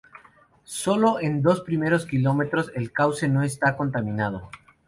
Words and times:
Sólo 0.63 1.19
en 1.19 1.43
su 1.43 1.47
dos 1.47 1.61
primeros 1.61 2.07
kilómetros 2.07 2.71
el 2.73 2.91
cauce 2.91 3.27
no 3.27 3.43
está 3.43 3.77
contaminado. 3.77 4.49